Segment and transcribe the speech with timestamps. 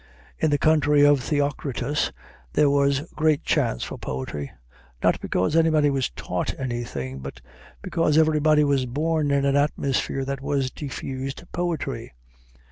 [0.39, 2.11] In the country of Theocritus
[2.53, 4.51] there was great chance for poetry;
[5.03, 7.39] not because anybody was taught anything, but
[7.83, 12.13] because everybody was born in an atmosphere that was a diffused poetry.